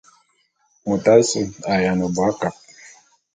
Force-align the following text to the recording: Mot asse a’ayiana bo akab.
Mot 0.85 1.05
asse 1.13 1.41
a’ayiana 1.71 2.05
bo 2.15 2.21
akab. 2.29 2.55